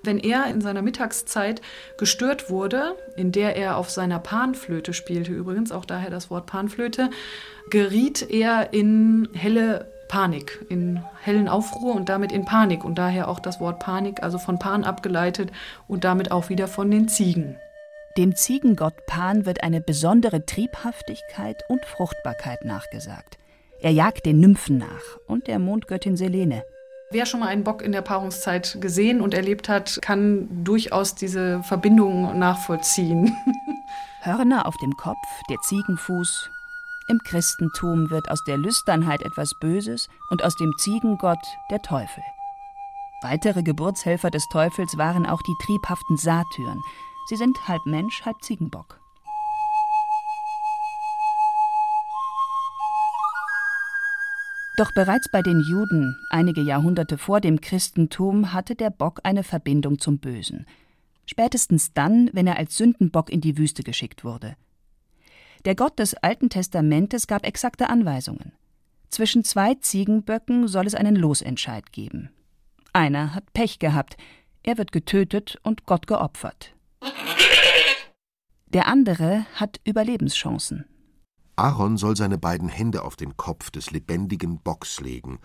Wenn 0.08 0.18
er 0.18 0.46
in 0.46 0.62
seiner 0.62 0.80
Mittagszeit 0.80 1.60
gestört 1.98 2.48
wurde, 2.48 2.94
in 3.14 3.30
der 3.30 3.56
er 3.56 3.76
auf 3.76 3.90
seiner 3.90 4.18
Panflöte 4.18 4.94
spielte, 4.94 5.32
übrigens 5.32 5.70
auch 5.70 5.84
daher 5.84 6.08
das 6.08 6.30
Wort 6.30 6.46
Panflöte, 6.46 7.10
geriet 7.68 8.30
er 8.30 8.72
in 8.72 9.28
helle 9.34 9.92
Panik, 10.08 10.64
in 10.70 11.04
hellen 11.20 11.46
Aufruhr 11.46 11.94
und 11.94 12.08
damit 12.08 12.32
in 12.32 12.46
Panik 12.46 12.86
und 12.86 12.96
daher 12.96 13.28
auch 13.28 13.38
das 13.38 13.60
Wort 13.60 13.80
Panik, 13.80 14.22
also 14.22 14.38
von 14.38 14.58
Pan 14.58 14.82
abgeleitet 14.84 15.52
und 15.88 16.04
damit 16.04 16.30
auch 16.30 16.48
wieder 16.48 16.68
von 16.68 16.90
den 16.90 17.08
Ziegen. 17.08 17.58
Dem 18.16 18.34
Ziegengott 18.34 18.94
Pan 19.06 19.44
wird 19.44 19.62
eine 19.62 19.82
besondere 19.82 20.46
Triebhaftigkeit 20.46 21.64
und 21.68 21.84
Fruchtbarkeit 21.84 22.64
nachgesagt. 22.64 23.36
Er 23.82 23.90
jagt 23.90 24.24
den 24.24 24.40
Nymphen 24.40 24.78
nach 24.78 25.18
und 25.26 25.48
der 25.48 25.58
Mondgöttin 25.58 26.16
Selene. 26.16 26.64
Wer 27.10 27.24
schon 27.24 27.40
mal 27.40 27.46
einen 27.48 27.64
Bock 27.64 27.80
in 27.80 27.92
der 27.92 28.02
Paarungszeit 28.02 28.76
gesehen 28.82 29.22
und 29.22 29.32
erlebt 29.32 29.70
hat, 29.70 29.98
kann 30.02 30.62
durchaus 30.62 31.14
diese 31.14 31.62
Verbindung 31.62 32.38
nachvollziehen. 32.38 33.34
Hörner 34.20 34.66
auf 34.66 34.76
dem 34.76 34.94
Kopf, 34.94 35.16
der 35.48 35.56
Ziegenfuß. 35.60 36.50
Im 37.08 37.18
Christentum 37.24 38.10
wird 38.10 38.30
aus 38.30 38.44
der 38.44 38.58
Lüsternheit 38.58 39.22
etwas 39.22 39.54
Böses 39.58 40.08
und 40.28 40.44
aus 40.44 40.54
dem 40.56 40.70
Ziegengott 40.76 41.38
der 41.70 41.80
Teufel. 41.80 42.22
Weitere 43.22 43.62
Geburtshelfer 43.62 44.30
des 44.30 44.46
Teufels 44.52 44.98
waren 44.98 45.24
auch 45.24 45.40
die 45.40 45.56
triebhaften 45.64 46.18
Satyren. 46.18 46.82
Sie 47.30 47.36
sind 47.36 47.56
halb 47.66 47.86
Mensch, 47.86 48.20
halb 48.26 48.42
Ziegenbock. 48.42 49.00
Doch 54.78 54.92
bereits 54.92 55.28
bei 55.28 55.42
den 55.42 55.58
Juden, 55.58 56.16
einige 56.30 56.60
Jahrhunderte 56.60 57.18
vor 57.18 57.40
dem 57.40 57.60
Christentum, 57.60 58.52
hatte 58.52 58.76
der 58.76 58.90
Bock 58.90 59.18
eine 59.24 59.42
Verbindung 59.42 59.98
zum 59.98 60.20
Bösen. 60.20 60.66
Spätestens 61.26 61.92
dann, 61.94 62.30
wenn 62.32 62.46
er 62.46 62.58
als 62.58 62.76
Sündenbock 62.76 63.28
in 63.28 63.40
die 63.40 63.58
Wüste 63.58 63.82
geschickt 63.82 64.22
wurde. 64.22 64.54
Der 65.64 65.74
Gott 65.74 65.98
des 65.98 66.14
Alten 66.14 66.48
Testamentes 66.48 67.26
gab 67.26 67.44
exakte 67.44 67.90
Anweisungen. 67.90 68.52
Zwischen 69.08 69.42
zwei 69.42 69.74
Ziegenböcken 69.74 70.68
soll 70.68 70.86
es 70.86 70.94
einen 70.94 71.16
Losentscheid 71.16 71.90
geben. 71.90 72.30
Einer 72.92 73.34
hat 73.34 73.52
Pech 73.54 73.80
gehabt, 73.80 74.16
er 74.62 74.78
wird 74.78 74.92
getötet 74.92 75.58
und 75.64 75.86
Gott 75.86 76.06
geopfert. 76.06 76.72
Der 78.66 78.86
andere 78.86 79.44
hat 79.56 79.80
Überlebenschancen. 79.82 80.84
Aaron 81.58 81.96
soll 81.96 82.16
seine 82.16 82.38
beiden 82.38 82.68
Hände 82.68 83.02
auf 83.02 83.16
den 83.16 83.36
Kopf 83.36 83.70
des 83.70 83.90
lebendigen 83.90 84.60
Bocks 84.60 85.00
legen 85.00 85.40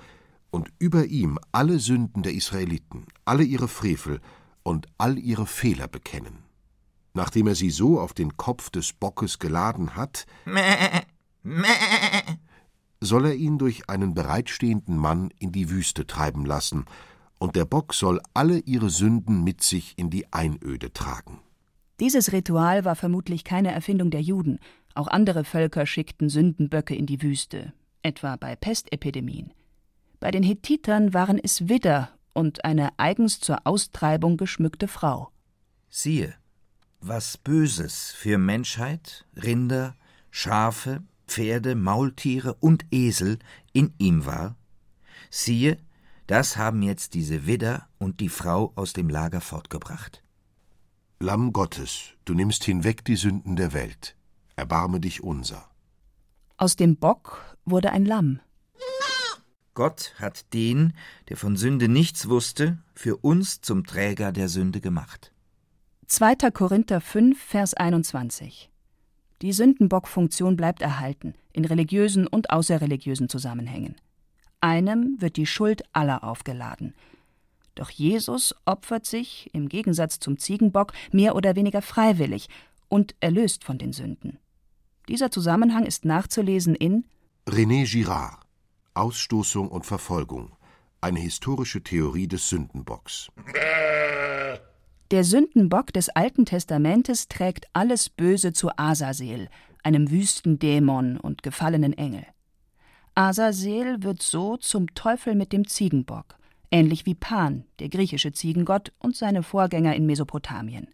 und 0.52 0.70
über 0.78 1.06
ihm 1.06 1.40
alle 1.52 1.80
Sünden 1.80 2.22
der 2.22 2.34
Israeliten, 2.34 3.08
alle 3.26 3.44
ihre 3.44 3.68
Frevel 3.68 4.22
und 4.62 4.86
all 5.00 5.18
ihre 5.18 5.48
Fehler 5.48 5.88
bekennen. 5.88 6.44
Nachdem 7.16 7.48
er 7.48 7.56
sie 7.56 7.72
so 7.72 8.00
auf 8.00 8.14
den 8.14 8.38
Kopf 8.38 8.70
des 8.70 8.94
Bockes 8.94 9.40
geladen 9.40 9.96
hat, 9.96 10.28
soll 13.02 13.26
er 13.26 13.36
ihn 13.36 13.58
durch 13.58 13.90
einen 13.90 14.14
bereitstehenden 14.14 14.98
Mann 14.98 15.32
in 15.40 15.52
die 15.52 15.72
Wüste 15.72 16.06
treiben 16.06 16.46
lassen, 16.46 16.86
und 17.40 17.56
der 17.56 17.66
Bock 17.66 17.94
soll 17.94 18.22
alle 18.34 18.60
ihre 18.60 18.90
Sünden 18.90 19.44
mit 19.44 19.64
sich 19.64 19.98
in 19.98 20.10
die 20.10 20.32
Einöde 20.32 20.94
tragen. 20.94 21.40
Dieses 22.00 22.32
Ritual 22.32 22.86
war 22.86 22.96
vermutlich 22.96 23.44
keine 23.44 23.72
Erfindung 23.72 24.10
der 24.10 24.22
Juden, 24.22 24.60
auch 24.96 25.08
andere 25.08 25.44
Völker 25.44 25.86
schickten 25.86 26.30
Sündenböcke 26.30 26.96
in 26.96 27.06
die 27.06 27.22
Wüste, 27.22 27.74
etwa 28.02 28.36
bei 28.36 28.56
Pestepidemien. 28.56 29.54
Bei 30.20 30.32
den 30.32 30.44
Hethitern 30.44 31.14
waren 31.14 31.38
es 31.38 31.68
Widder 31.68 32.10
und 32.34 32.66
eine 32.66 32.98
eigens 32.98 33.40
zur 33.40 33.66
Austreibung 33.66 34.38
geschmückte 34.38 34.88
Frau. 34.88 35.32
Siehe, 35.90 36.34
was 37.02 37.38
Böses 37.38 38.12
für 38.12 38.38
Menschheit, 38.38 39.26
Rinder, 39.36 39.96
Schafe, 40.32 41.04
Pferde, 41.28 41.76
Maultiere 41.76 42.56
und 42.56 42.86
Esel 42.92 43.40
in 43.74 43.94
ihm 43.98 44.26
war, 44.26 44.56
siehe, 45.30 45.78
das 46.28 46.58
haben 46.58 46.82
jetzt 46.82 47.14
diese 47.14 47.46
Widder 47.46 47.88
und 47.98 48.20
die 48.20 48.30
Frau 48.30 48.72
aus 48.76 48.94
dem 48.94 49.10
Lager 49.10 49.42
fortgebracht. 49.42 50.24
Lamm 51.20 51.54
Gottes, 51.54 52.14
du 52.26 52.34
nimmst 52.34 52.64
hinweg 52.64 53.04
die 53.06 53.16
Sünden 53.16 53.56
der 53.56 53.74
Welt 53.74 54.16
erbarme 54.56 55.00
dich 55.00 55.24
unser. 55.24 55.70
Aus 56.58 56.76
dem 56.76 56.98
Bock 56.98 57.58
wurde 57.66 57.92
ein 57.92 58.06
Lamm. 58.06 58.40
Gott 59.74 60.14
hat 60.20 60.54
den, 60.54 60.94
der 61.30 61.38
von 61.38 61.56
Sünde 61.58 61.88
nichts 61.88 62.30
wusste, 62.30 62.78
für 62.94 63.18
uns 63.18 63.62
zum 63.62 63.86
Träger 63.86 64.32
der 64.32 64.48
Sünde 64.48 64.82
gemacht. 64.82 65.32
2. 66.08 66.52
Korinther 66.52 67.02
5, 67.02 67.42
Vers 67.42 67.74
21. 67.74 68.70
Die 69.42 69.52
Sündenbockfunktion 69.52 70.56
bleibt 70.56 70.82
erhalten, 70.82 71.34
in 71.54 71.66
religiösen 71.66 72.28
und 72.28 72.52
außerreligiösen 72.52 73.30
Zusammenhängen. 73.30 73.96
Einem 74.62 75.18
wird 75.20 75.38
die 75.38 75.48
Schuld 75.48 75.84
aller 75.92 76.24
aufgeladen. 76.24 76.94
Doch 77.76 77.90
Jesus 77.90 78.56
opfert 78.66 79.06
sich, 79.06 79.50
im 79.54 79.68
Gegensatz 79.68 80.20
zum 80.20 80.38
Ziegenbock, 80.38 80.94
mehr 81.12 81.36
oder 81.36 81.56
weniger 81.56 81.82
freiwillig 81.82 82.48
und 82.88 83.16
erlöst 83.20 83.64
von 83.64 83.78
den 83.80 83.92
Sünden. 83.92 84.38
Dieser 85.10 85.32
Zusammenhang 85.32 85.86
ist 85.86 86.06
nachzulesen 86.06 86.76
in 86.76 87.06
René 87.48 87.90
Girard 87.90 88.40
Ausstoßung 88.94 89.70
und 89.70 89.86
Verfolgung 89.86 90.56
eine 91.02 91.20
historische 91.20 91.84
Theorie 91.84 92.28
des 92.28 92.48
Sündenbocks. 92.48 93.28
Der 95.12 95.24
Sündenbock 95.24 95.92
des 95.92 96.10
Alten 96.10 96.46
Testamentes 96.46 97.28
trägt 97.28 97.68
alles 97.74 98.10
Böse 98.10 98.54
zu 98.54 98.70
Asasel, 98.78 99.50
einem 99.84 100.10
wüsten 100.10 100.60
Dämon 100.60 101.18
und 101.18 101.44
gefallenen 101.44 101.94
Engel. 101.94 102.26
Asasel 103.16 104.02
wird 104.02 104.22
so 104.22 104.58
zum 104.58 104.94
Teufel 104.96 105.36
mit 105.36 105.52
dem 105.52 105.68
Ziegenbock, 105.68 106.36
ähnlich 106.72 107.06
wie 107.06 107.16
Pan, 107.16 107.66
der 107.80 107.90
griechische 107.90 108.32
Ziegengott 108.32 108.94
und 109.00 109.16
seine 109.16 109.44
Vorgänger 109.44 109.96
in 109.96 110.06
Mesopotamien. 110.06 110.88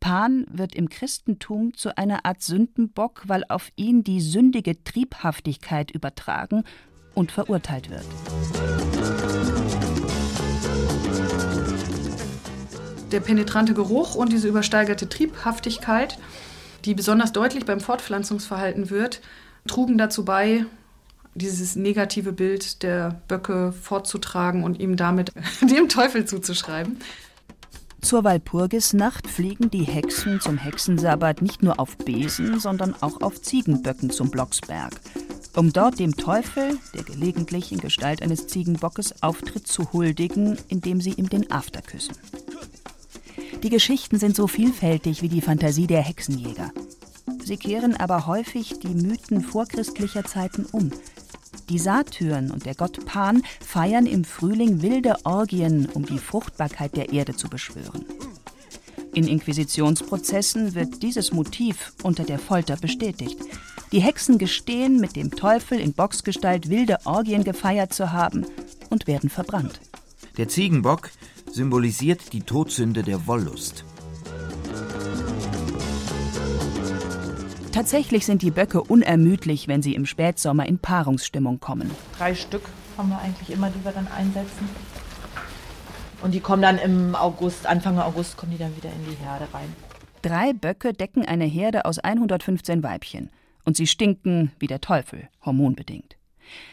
Pan 0.00 0.46
wird 0.50 0.74
im 0.74 0.88
Christentum 0.88 1.74
zu 1.74 1.96
einer 1.96 2.24
Art 2.24 2.42
Sündenbock, 2.42 3.22
weil 3.26 3.44
auf 3.48 3.70
ihn 3.76 4.02
die 4.02 4.20
sündige 4.20 4.82
Triebhaftigkeit 4.82 5.90
übertragen 5.90 6.64
und 7.14 7.30
verurteilt 7.30 7.90
wird. 7.90 8.04
Der 13.12 13.20
penetrante 13.20 13.74
Geruch 13.74 14.14
und 14.14 14.32
diese 14.32 14.48
übersteigerte 14.48 15.08
Triebhaftigkeit 15.08 16.18
die 16.84 16.94
besonders 16.94 17.32
deutlich 17.32 17.64
beim 17.64 17.80
Fortpflanzungsverhalten 17.80 18.90
wird, 18.90 19.20
trugen 19.66 19.98
dazu 19.98 20.24
bei, 20.24 20.64
dieses 21.34 21.76
negative 21.76 22.32
Bild 22.32 22.82
der 22.82 23.20
Böcke 23.28 23.72
fortzutragen 23.72 24.64
und 24.64 24.80
ihm 24.80 24.96
damit 24.96 25.32
dem 25.62 25.88
Teufel 25.88 26.24
zuzuschreiben. 26.24 26.98
Zur 28.00 28.24
Walpurgisnacht 28.24 29.26
fliegen 29.26 29.70
die 29.70 29.84
Hexen 29.84 30.40
zum 30.40 30.56
Hexensabbat 30.56 31.42
nicht 31.42 31.62
nur 31.62 31.78
auf 31.78 31.96
Besen, 31.98 32.58
sondern 32.58 32.94
auch 33.00 33.20
auf 33.20 33.40
Ziegenböcken 33.42 34.10
zum 34.10 34.30
Blocksberg, 34.30 34.92
um 35.54 35.72
dort 35.72 35.98
dem 35.98 36.16
Teufel, 36.16 36.78
der 36.94 37.04
gelegentlich 37.04 37.72
in 37.72 37.78
Gestalt 37.78 38.22
eines 38.22 38.46
Ziegenbockes 38.46 39.22
auftritt, 39.22 39.66
zu 39.66 39.92
huldigen, 39.92 40.58
indem 40.68 41.00
sie 41.00 41.12
ihm 41.12 41.28
den 41.28 41.50
After 41.50 41.82
küssen. 41.82 42.16
Die 43.62 43.70
Geschichten 43.70 44.18
sind 44.18 44.34
so 44.34 44.46
vielfältig 44.46 45.20
wie 45.22 45.28
die 45.28 45.42
Fantasie 45.42 45.86
der 45.86 46.00
Hexenjäger. 46.00 46.72
Sie 47.44 47.58
kehren 47.58 47.96
aber 47.96 48.26
häufig 48.26 48.78
die 48.80 48.94
Mythen 48.94 49.42
vorchristlicher 49.42 50.24
Zeiten 50.24 50.64
um. 50.72 50.90
Die 51.70 51.78
Satyren 51.78 52.50
und 52.50 52.66
der 52.66 52.74
Gott 52.74 53.06
Pan 53.06 53.44
feiern 53.64 54.04
im 54.04 54.24
Frühling 54.24 54.82
wilde 54.82 55.14
Orgien, 55.22 55.86
um 55.94 56.04
die 56.04 56.18
Fruchtbarkeit 56.18 56.96
der 56.96 57.12
Erde 57.12 57.36
zu 57.36 57.48
beschwören. 57.48 58.04
In 59.14 59.28
Inquisitionsprozessen 59.28 60.74
wird 60.74 61.00
dieses 61.04 61.32
Motiv 61.32 61.92
unter 62.02 62.24
der 62.24 62.40
Folter 62.40 62.76
bestätigt. 62.76 63.38
Die 63.92 64.00
Hexen 64.00 64.38
gestehen, 64.38 65.00
mit 65.00 65.14
dem 65.14 65.30
Teufel 65.30 65.78
in 65.78 65.92
Bocksgestalt 65.92 66.68
wilde 66.68 66.98
Orgien 67.04 67.44
gefeiert 67.44 67.94
zu 67.94 68.10
haben 68.10 68.46
und 68.88 69.06
werden 69.06 69.30
verbrannt. 69.30 69.80
Der 70.38 70.48
Ziegenbock 70.48 71.10
symbolisiert 71.52 72.32
die 72.32 72.42
Todsünde 72.42 73.04
der 73.04 73.28
Wollust. 73.28 73.84
Tatsächlich 77.72 78.26
sind 78.26 78.42
die 78.42 78.50
Böcke 78.50 78.82
unermüdlich, 78.82 79.68
wenn 79.68 79.80
sie 79.80 79.94
im 79.94 80.04
Spätsommer 80.04 80.66
in 80.66 80.78
Paarungsstimmung 80.78 81.60
kommen. 81.60 81.90
Drei 82.18 82.34
Stück 82.34 82.62
haben 82.96 83.10
wir 83.10 83.20
eigentlich 83.20 83.50
immer, 83.50 83.70
die 83.70 83.84
wir 83.84 83.92
dann 83.92 84.08
einsetzen. 84.08 84.68
Und 86.22 86.34
die 86.34 86.40
kommen 86.40 86.62
dann 86.62 86.78
im 86.78 87.14
August, 87.14 87.66
Anfang 87.66 87.98
August 87.98 88.36
kommen 88.36 88.52
die 88.52 88.58
dann 88.58 88.76
wieder 88.76 88.90
in 88.90 89.04
die 89.08 89.24
Herde 89.24 89.46
rein. 89.54 89.72
Drei 90.22 90.52
Böcke 90.52 90.92
decken 90.92 91.24
eine 91.24 91.46
Herde 91.46 91.84
aus 91.84 91.98
115 91.98 92.82
Weibchen. 92.82 93.30
Und 93.64 93.76
sie 93.76 93.86
stinken 93.86 94.52
wie 94.58 94.66
der 94.66 94.80
Teufel, 94.80 95.28
hormonbedingt. 95.44 96.16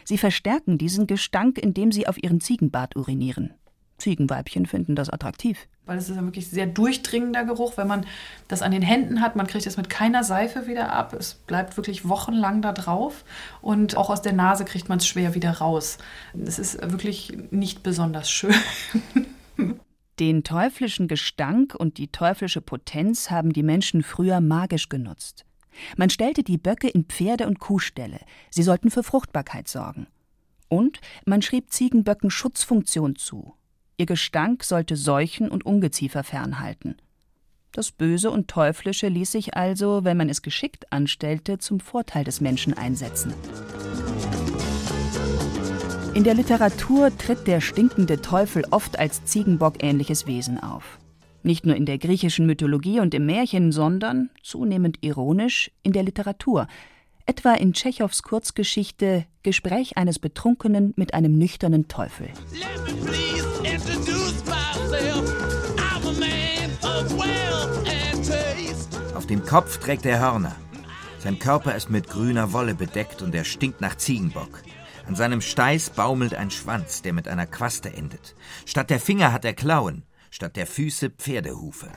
Sie 0.03 0.17
verstärken 0.17 0.77
diesen 0.77 1.05
Gestank, 1.05 1.57
indem 1.57 1.91
sie 1.91 2.07
auf 2.07 2.21
ihren 2.21 2.41
Ziegenbart 2.41 2.95
urinieren. 2.95 3.53
Ziegenweibchen 3.97 4.65
finden 4.65 4.95
das 4.95 5.09
attraktiv. 5.09 5.67
Weil 5.85 5.97
es 5.97 6.09
ist 6.09 6.17
ein 6.17 6.25
wirklich 6.25 6.49
sehr 6.49 6.67
durchdringender 6.67 7.45
Geruch. 7.45 7.77
Wenn 7.77 7.87
man 7.87 8.05
das 8.47 8.61
an 8.61 8.71
den 8.71 8.81
Händen 8.81 9.21
hat, 9.21 9.35
man 9.35 9.47
kriegt 9.47 9.65
es 9.65 9.77
mit 9.77 9.89
keiner 9.89 10.23
Seife 10.23 10.67
wieder 10.67 10.93
ab. 10.93 11.13
Es 11.13 11.35
bleibt 11.35 11.77
wirklich 11.77 12.07
wochenlang 12.07 12.61
da 12.61 12.73
drauf. 12.73 13.23
Und 13.61 13.95
auch 13.97 14.09
aus 14.09 14.21
der 14.21 14.33
Nase 14.33 14.65
kriegt 14.65 14.89
man 14.89 14.99
es 14.99 15.07
schwer 15.07 15.33
wieder 15.33 15.51
raus. 15.51 15.97
Es 16.45 16.59
ist 16.59 16.81
wirklich 16.91 17.37
nicht 17.51 17.83
besonders 17.83 18.29
schön. 18.29 18.55
Den 20.19 20.43
teuflischen 20.43 21.07
Gestank 21.07 21.75
und 21.75 21.99
die 21.99 22.07
teuflische 22.07 22.61
Potenz 22.61 23.29
haben 23.29 23.53
die 23.53 23.61
Menschen 23.61 24.01
früher 24.01 24.41
magisch 24.41 24.89
genutzt. 24.89 25.45
Man 25.95 26.09
stellte 26.09 26.43
die 26.43 26.57
Böcke 26.57 26.87
in 26.87 27.05
Pferde- 27.05 27.45
und 27.45 27.59
Kuhställe. 27.59 28.19
Sie 28.49 28.63
sollten 28.63 28.89
für 28.89 29.03
Fruchtbarkeit 29.03 29.67
sorgen. 29.67 30.07
Und 30.69 30.99
man 31.25 31.41
schrieb 31.41 31.71
Ziegenböcken 31.71 32.31
Schutzfunktion 32.31 33.15
zu. 33.15 33.53
Ihr 33.99 34.05
Gestank 34.05 34.63
sollte 34.63 34.95
Seuchen 34.95 35.49
und 35.49 35.65
Ungeziefer 35.65 36.23
fernhalten. 36.23 36.97
Das 37.71 37.91
Böse 37.91 38.29
und 38.29 38.47
Teuflische 38.47 39.07
ließ 39.07 39.31
sich 39.31 39.55
also, 39.55 40.03
wenn 40.03 40.17
man 40.17 40.29
es 40.29 40.43
geschickt 40.43 40.91
anstellte, 40.93 41.57
zum 41.57 41.79
Vorteil 41.79 42.23
des 42.23 42.39
Menschen 42.39 42.75
einsetzen. 42.75 43.33
In 46.13 46.23
der 46.23 46.35
Literatur 46.35 47.15
tritt 47.17 47.47
der 47.47 47.59
stinkende 47.59 48.21
Teufel 48.21 48.65
oft 48.69 48.99
als 48.99 49.25
Ziegenbock-ähnliches 49.25 50.27
Wesen 50.27 50.61
auf. 50.61 50.99
Nicht 51.41 51.65
nur 51.65 51.75
in 51.75 51.87
der 51.87 51.97
griechischen 51.97 52.45
Mythologie 52.45 52.99
und 52.99 53.15
im 53.15 53.25
Märchen, 53.25 53.71
sondern, 53.71 54.29
zunehmend 54.43 54.99
ironisch, 55.01 55.71
in 55.81 55.93
der 55.93 56.03
Literatur, 56.03 56.67
etwa 57.27 57.53
in 57.53 57.73
Tschechows 57.73 58.23
Kurzgeschichte 58.23 59.25
Gespräch 59.43 59.97
eines 59.97 60.17
Betrunkenen 60.17 60.93
mit 60.95 61.13
einem 61.13 61.37
nüchternen 61.37 61.87
Teufel. 61.87 62.29
Auf 69.13 69.27
dem 69.27 69.45
Kopf 69.45 69.77
trägt 69.77 70.05
er 70.05 70.19
Hörner. 70.19 70.55
Sein 71.19 71.39
Körper 71.39 71.75
ist 71.75 71.89
mit 71.89 72.07
grüner 72.07 72.53
Wolle 72.53 72.73
bedeckt 72.73 73.21
und 73.21 73.35
er 73.35 73.43
stinkt 73.43 73.81
nach 73.81 73.95
Ziegenbock. 73.95 74.63
An 75.07 75.15
seinem 75.15 75.41
Steiß 75.41 75.91
baumelt 75.91 76.33
ein 76.33 76.51
Schwanz, 76.51 77.01
der 77.01 77.13
mit 77.13 77.27
einer 77.27 77.45
Quaste 77.45 77.93
endet. 77.93 78.35
Statt 78.65 78.89
der 78.89 78.99
Finger 78.99 79.33
hat 79.33 79.45
er 79.45 79.53
Klauen, 79.53 80.03
statt 80.29 80.55
der 80.55 80.67
Füße 80.67 81.09
Pferdehufe. 81.09 81.87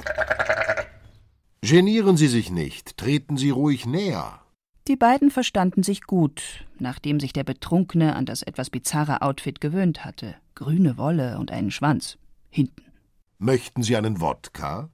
Genieren 1.61 2.17
Sie 2.17 2.29
sich 2.29 2.51
nicht, 2.51 2.97
treten 2.97 3.37
Sie 3.37 3.51
ruhig 3.51 3.87
näher. 3.87 4.41
Die 4.89 4.97
beiden 4.97 5.31
verstanden 5.31 5.83
sich 5.83 6.03
gut, 6.03 6.65
nachdem 6.79 7.21
sich 7.21 7.33
der 7.33 7.45
Betrunkene 7.45 8.17
an 8.17 8.27
das 8.27 8.43
etwas 8.43 8.71
bizarre 8.71 9.23
Outfit 9.23 9.61
gewöhnt 9.61 10.05
hatte. 10.05 10.35
Grüne 10.55 10.97
Wolle 10.97 11.39
und 11.39 11.51
einen 11.51 11.71
Schwanz. 11.71 12.19
Hinten. 12.49 12.83
Möchten 13.39 13.83
Sie 13.83 13.97
einen 13.97 14.21
Wodka? 14.21 14.91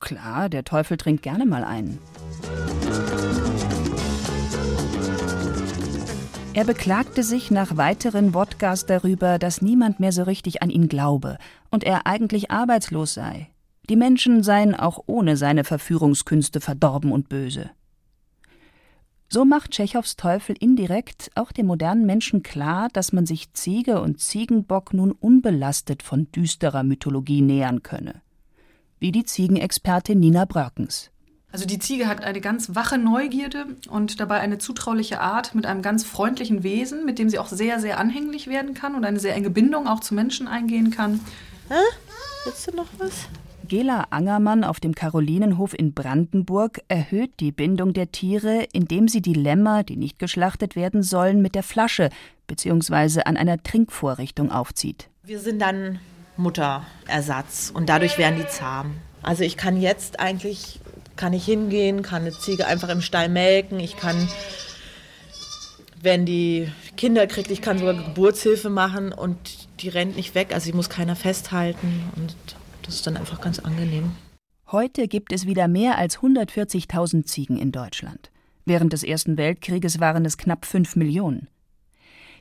Klar, 0.00 0.48
der 0.48 0.64
Teufel 0.64 0.96
trinkt 0.96 1.22
gerne 1.22 1.46
mal 1.46 1.64
einen. 1.64 1.98
Er 6.54 6.64
beklagte 6.64 7.22
sich 7.22 7.50
nach 7.50 7.76
weiteren 7.76 8.34
Wodkas 8.34 8.86
darüber, 8.86 9.38
dass 9.38 9.62
niemand 9.62 10.00
mehr 10.00 10.12
so 10.12 10.24
richtig 10.24 10.62
an 10.62 10.70
ihn 10.70 10.88
glaube 10.88 11.38
und 11.70 11.84
er 11.84 12.06
eigentlich 12.06 12.50
arbeitslos 12.50 13.14
sei. 13.14 13.48
Die 13.88 13.96
Menschen 13.96 14.42
seien 14.42 14.74
auch 14.74 15.04
ohne 15.06 15.36
seine 15.36 15.64
Verführungskünste 15.64 16.60
verdorben 16.60 17.12
und 17.12 17.28
böse. 17.28 17.70
So 19.30 19.44
macht 19.44 19.72
Tschechows 19.72 20.16
Teufel 20.16 20.56
indirekt 20.58 21.30
auch 21.34 21.52
dem 21.52 21.66
modernen 21.66 22.06
Menschen 22.06 22.42
klar, 22.42 22.88
dass 22.94 23.12
man 23.12 23.26
sich 23.26 23.52
Ziege 23.52 24.00
und 24.00 24.20
Ziegenbock 24.20 24.94
nun 24.94 25.12
unbelastet 25.12 26.02
von 26.02 26.32
düsterer 26.32 26.82
Mythologie 26.82 27.42
nähern 27.42 27.82
könne. 27.82 28.22
Wie 28.98 29.12
die 29.12 29.24
Ziegenexpertin 29.24 30.18
Nina 30.18 30.46
Brörkens. 30.46 31.10
Also 31.52 31.66
die 31.66 31.78
Ziege 31.78 32.08
hat 32.08 32.24
eine 32.24 32.40
ganz 32.40 32.74
wache 32.74 32.96
Neugierde 32.96 33.66
und 33.90 34.18
dabei 34.18 34.40
eine 34.40 34.56
zutrauliche 34.56 35.20
Art 35.20 35.54
mit 35.54 35.66
einem 35.66 35.82
ganz 35.82 36.04
freundlichen 36.04 36.62
Wesen, 36.62 37.04
mit 37.04 37.18
dem 37.18 37.28
sie 37.28 37.38
auch 37.38 37.48
sehr, 37.48 37.80
sehr 37.80 37.98
anhänglich 37.98 38.46
werden 38.46 38.72
kann 38.72 38.94
und 38.94 39.04
eine 39.04 39.20
sehr 39.20 39.34
enge 39.34 39.50
Bindung 39.50 39.88
auch 39.88 40.00
zu 40.00 40.14
Menschen 40.14 40.48
eingehen 40.48 40.90
kann. 40.90 41.20
Hä? 41.68 41.74
Willst 42.44 42.66
du 42.66 42.76
noch 42.76 42.88
was? 42.96 43.28
Gela 43.68 44.06
Angermann 44.10 44.64
auf 44.64 44.80
dem 44.80 44.94
Karolinenhof 44.94 45.78
in 45.78 45.92
Brandenburg 45.92 46.80
erhöht 46.88 47.38
die 47.38 47.52
Bindung 47.52 47.92
der 47.92 48.10
Tiere, 48.10 48.66
indem 48.72 49.08
sie 49.08 49.20
die 49.20 49.34
Lämmer, 49.34 49.84
die 49.84 49.96
nicht 49.96 50.18
geschlachtet 50.18 50.74
werden 50.74 51.02
sollen, 51.02 51.42
mit 51.42 51.54
der 51.54 51.62
Flasche 51.62 52.08
bzw. 52.46 53.22
an 53.24 53.36
einer 53.36 53.62
Trinkvorrichtung 53.62 54.50
aufzieht. 54.50 55.10
Wir 55.22 55.38
sind 55.38 55.60
dann 55.60 56.00
Mutterersatz 56.38 57.70
und 57.74 57.90
dadurch 57.90 58.16
werden 58.16 58.38
die 58.38 58.48
zahm. 58.48 58.94
Also 59.22 59.44
ich 59.44 59.58
kann 59.58 59.78
jetzt 59.80 60.18
eigentlich, 60.18 60.80
kann 61.16 61.34
ich 61.34 61.44
hingehen, 61.44 62.00
kann 62.02 62.22
eine 62.22 62.32
Ziege 62.32 62.66
einfach 62.66 62.88
im 62.88 63.02
Stall 63.02 63.28
melken, 63.28 63.80
ich 63.80 63.98
kann, 63.98 64.28
wenn 66.00 66.24
die 66.24 66.72
Kinder 66.96 67.26
kriegt, 67.26 67.50
ich 67.50 67.60
kann 67.60 67.78
sogar 67.78 67.94
Geburtshilfe 67.94 68.70
machen 68.70 69.12
und 69.12 69.36
die 69.80 69.90
rennt 69.90 70.16
nicht 70.16 70.34
weg, 70.34 70.54
also 70.54 70.64
sie 70.64 70.72
muss 70.72 70.88
keiner 70.88 71.16
festhalten 71.16 72.04
und 72.16 72.34
das 72.88 72.96
ist 72.96 73.06
dann 73.06 73.18
einfach 73.18 73.42
ganz 73.42 73.58
angenehm. 73.58 74.12
Heute 74.72 75.08
gibt 75.08 75.34
es 75.34 75.46
wieder 75.46 75.68
mehr 75.68 75.98
als 75.98 76.20
140.000 76.20 77.24
Ziegen 77.26 77.58
in 77.58 77.70
Deutschland. 77.70 78.30
Während 78.64 78.94
des 78.94 79.02
Ersten 79.02 79.36
Weltkrieges 79.36 80.00
waren 80.00 80.24
es 80.24 80.38
knapp 80.38 80.64
5 80.64 80.96
Millionen. 80.96 81.48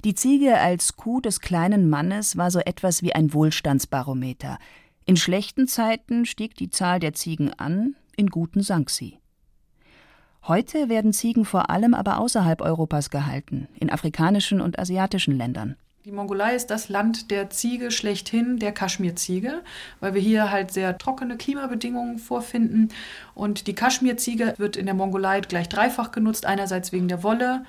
Die 0.05 0.15
Ziege 0.15 0.57
als 0.57 0.95
Kuh 0.95 1.19
des 1.19 1.41
kleinen 1.41 1.89
Mannes 1.89 2.37
war 2.37 2.49
so 2.49 2.59
etwas 2.59 3.01
wie 3.01 3.13
ein 3.13 3.33
Wohlstandsbarometer. 3.33 4.57
In 5.05 5.17
schlechten 5.17 5.67
Zeiten 5.67 6.25
stieg 6.25 6.55
die 6.55 6.69
Zahl 6.69 7.01
der 7.01 7.11
Ziegen 7.11 7.51
an, 7.53 7.95
in 8.15 8.27
guten 8.27 8.61
sank 8.61 8.89
sie. 8.89 9.19
Heute 10.47 10.87
werden 10.87 11.11
Ziegen 11.11 11.43
vor 11.43 11.69
allem 11.69 11.93
aber 11.93 12.19
außerhalb 12.19 12.61
Europas 12.61 13.09
gehalten, 13.09 13.67
in 13.77 13.89
afrikanischen 13.89 14.61
und 14.61 14.79
asiatischen 14.79 15.35
Ländern. 15.35 15.75
Die 16.07 16.13
Mongolei 16.13 16.55
ist 16.55 16.67
das 16.67 16.87
Land 16.87 17.31
der 17.31 17.49
Ziege 17.49 17.91
schlechthin, 17.91 18.59
der 18.59 18.71
Kaschmirziege, 18.71 19.61
weil 19.99 20.13
wir 20.13 20.21
hier 20.21 20.51
halt 20.51 20.71
sehr 20.71 20.97
trockene 20.97 21.35
Klimabedingungen 21.35 22.17
vorfinden. 22.17 22.93
Und 23.35 23.67
die 23.67 23.75
Kaschmirziege 23.75 24.53
wird 24.55 24.77
in 24.77 24.85
der 24.85 24.95
Mongolei 24.95 25.41
gleich 25.41 25.67
dreifach 25.67 26.11
genutzt. 26.11 26.45
Einerseits 26.45 26.93
wegen 26.93 27.09
der 27.09 27.23
Wolle, 27.23 27.65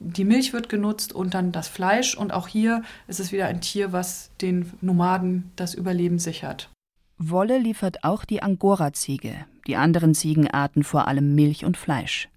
die 0.00 0.24
Milch 0.24 0.54
wird 0.54 0.70
genutzt 0.70 1.12
und 1.12 1.34
dann 1.34 1.52
das 1.52 1.68
Fleisch. 1.68 2.16
Und 2.16 2.32
auch 2.32 2.48
hier 2.48 2.82
ist 3.08 3.20
es 3.20 3.30
wieder 3.30 3.44
ein 3.44 3.60
Tier, 3.60 3.92
was 3.92 4.30
den 4.40 4.72
Nomaden 4.80 5.52
das 5.56 5.74
Überleben 5.74 6.18
sichert. 6.18 6.70
Wolle 7.18 7.58
liefert 7.58 8.04
auch 8.04 8.24
die 8.24 8.42
Angora-Ziege, 8.42 9.44
die 9.66 9.76
anderen 9.76 10.14
Ziegenarten 10.14 10.82
vor 10.82 11.08
allem 11.08 11.34
Milch 11.34 11.66
und 11.66 11.76
Fleisch. 11.76 12.30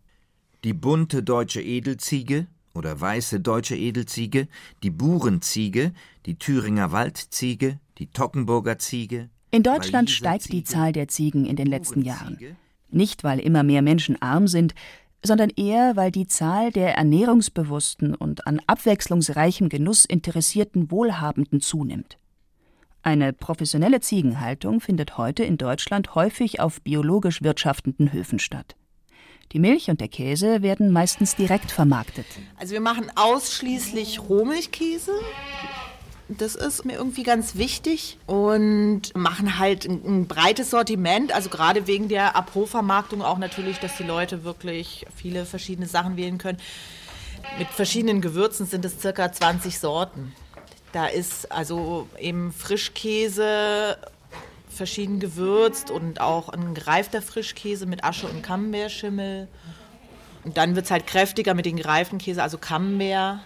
Die 0.65 0.73
bunte 0.73 1.23
deutsche 1.23 1.61
Edelziege 1.61 2.47
oder 2.75 2.99
weiße 2.99 3.39
deutsche 3.39 3.75
Edelziege, 3.75 4.47
die 4.83 4.91
Burenziege, 4.91 5.93
die 6.25 6.37
Thüringer 6.37 6.91
Waldziege, 6.91 7.79
die 7.97 8.07
Tockenburger 8.07 8.77
Ziege. 8.77 9.29
In 9.51 9.63
Deutschland 9.63 10.09
steigt 10.09 10.51
die 10.51 10.63
Zahl 10.63 10.91
der 10.91 11.07
Ziegen 11.07 11.45
in 11.45 11.55
den 11.55 11.67
letzten 11.67 12.01
Jahren. 12.01 12.37
Nicht, 12.89 13.23
weil 13.23 13.39
immer 13.39 13.63
mehr 13.63 13.81
Menschen 13.81 14.21
arm 14.21 14.47
sind, 14.47 14.75
sondern 15.23 15.49
eher, 15.49 15.95
weil 15.95 16.11
die 16.11 16.27
Zahl 16.27 16.71
der 16.71 16.95
ernährungsbewussten 16.95 18.13
und 18.13 18.45
an 18.47 18.61
abwechslungsreichem 18.67 19.69
Genuss 19.69 20.05
interessierten 20.05 20.91
Wohlhabenden 20.91 21.61
zunimmt. 21.61 22.17
Eine 23.01 23.33
professionelle 23.33 24.01
Ziegenhaltung 24.01 24.81
findet 24.81 25.17
heute 25.17 25.43
in 25.43 25.57
Deutschland 25.57 26.15
häufig 26.15 26.59
auf 26.59 26.81
biologisch 26.81 27.41
wirtschaftenden 27.43 28.11
Höfen 28.11 28.39
statt. 28.39 28.75
Die 29.51 29.59
Milch 29.59 29.89
und 29.89 30.01
der 30.01 30.07
Käse 30.07 30.61
werden 30.61 30.91
meistens 30.91 31.35
direkt 31.35 31.71
vermarktet. 31.71 32.25
Also 32.57 32.73
wir 32.73 32.81
machen 32.81 33.11
ausschließlich 33.15 34.19
Rohmilchkäse. 34.21 35.11
Das 36.27 36.55
ist 36.55 36.85
mir 36.85 36.93
irgendwie 36.93 37.21
ganz 37.21 37.55
wichtig 37.55 38.17
und 38.25 39.15
machen 39.15 39.59
halt 39.59 39.85
ein, 39.85 40.01
ein 40.03 40.27
breites 40.27 40.71
Sortiment, 40.71 41.31
also 41.31 41.49
gerade 41.49 41.85
wegen 41.85 42.09
der 42.09 42.35
Abhofvermarktung 42.35 43.21
auch 43.21 43.37
natürlich, 43.37 43.77
dass 43.77 43.95
die 43.97 44.03
Leute 44.03 44.43
wirklich 44.43 45.05
viele 45.15 45.45
verschiedene 45.45 45.87
Sachen 45.87 46.17
wählen 46.17 46.39
können. 46.39 46.57
Mit 47.59 47.67
verschiedenen 47.67 48.21
Gewürzen 48.21 48.65
sind 48.65 48.83
es 48.85 48.99
circa 48.99 49.31
20 49.31 49.77
Sorten. 49.77 50.33
Da 50.93 51.05
ist 51.05 51.51
also 51.51 52.07
eben 52.17 52.51
Frischkäse, 52.51 53.97
verschieden 54.75 55.19
gewürzt 55.19 55.89
und 55.89 56.21
auch 56.21 56.49
ein 56.49 56.73
gereifter 56.73 57.21
Frischkäse 57.21 57.85
mit 57.85 58.03
Asche 58.03 58.27
und 58.27 58.43
Camembert-Schimmel. 58.43 59.47
Und 60.43 60.57
dann 60.57 60.75
wird 60.75 60.85
es 60.85 60.91
halt 60.91 61.07
kräftiger 61.07 61.53
mit 61.53 61.65
den 61.65 61.77
gereiften 61.77 62.19
Käse, 62.19 62.43
also 62.43 62.57
Camembert. 62.57 63.39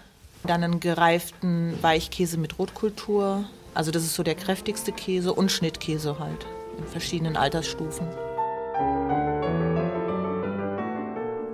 Dann 0.44 0.64
einen 0.64 0.80
gereiften 0.80 1.74
Weichkäse 1.82 2.38
mit 2.38 2.58
Rotkultur. 2.58 3.44
Also 3.74 3.90
das 3.90 4.02
ist 4.02 4.14
so 4.14 4.22
der 4.22 4.34
kräftigste 4.34 4.92
Käse 4.92 5.32
und 5.32 5.52
Schnittkäse 5.52 6.18
halt 6.18 6.46
in 6.78 6.86
verschiedenen 6.86 7.36
Altersstufen. 7.36 8.06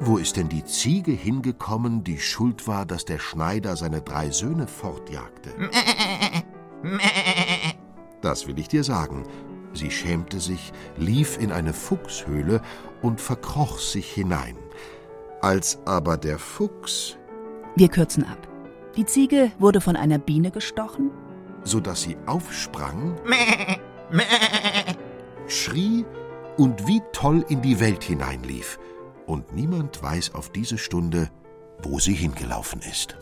Wo 0.01 0.19
ist 0.19 0.37
denn 0.37 0.49
die 0.49 0.65
Ziege 0.65 1.11
hingekommen, 1.11 2.05
die 2.05 2.19
schuld 2.19 2.69
war, 2.69 2.87
dass 2.87 3.05
der 3.05 3.19
Schneider 3.19 3.77
seine 3.77 4.03
drei 4.03 4.31
Söhne 4.31 4.67
fortjagte? 4.67 5.51
Das 8.23 8.47
will 8.47 8.59
ich 8.59 8.69
dir 8.69 8.83
sagen. 8.83 9.25
Sie 9.77 9.91
schämte 9.91 10.41
sich, 10.41 10.73
lief 10.97 11.39
in 11.39 11.53
eine 11.53 11.75
Fuchshöhle 11.75 12.63
und 13.03 13.21
verkroch 13.21 13.79
sich 13.79 14.11
hinein. 14.11 14.57
Als 15.43 15.79
aber 15.85 16.17
der 16.17 16.39
Fuchs. 16.39 17.19
Wir 17.77 17.89
kürzen 17.89 18.25
ab. 18.25 18.49
Die 18.97 19.05
Ziege 19.05 19.53
wurde 19.59 19.83
von 19.83 19.95
einer 19.95 20.17
Biene 20.17 20.51
gestochen, 20.51 21.11
so 21.63 21.79
dass 21.79 22.01
sie 22.01 22.17
aufsprang, 22.25 23.17
schrie 25.47 26.07
und 26.57 26.87
wie 26.87 27.03
toll 27.13 27.45
in 27.51 27.61
die 27.61 27.79
Welt 27.79 28.03
hineinlief 28.03 28.79
und 29.27 29.53
niemand 29.53 30.03
weiß 30.03 30.35
auf 30.35 30.51
diese 30.51 30.79
Stunde, 30.79 31.29
wo 31.83 31.99
sie 31.99 32.15
hingelaufen 32.15 32.81
ist. 32.81 33.15